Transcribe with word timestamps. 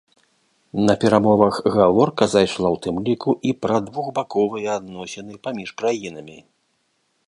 На 0.87 0.93
перамовах 1.03 1.55
гаворка 1.75 2.23
зайшла 2.33 2.69
ў 2.75 2.77
тым 2.87 2.95
ліку 3.11 3.31
і 3.51 3.55
пра 3.67 3.77
двухбаковыя 3.91 4.69
адносіны 4.81 5.33
паміж 5.49 5.69
краінамі. 5.83 6.39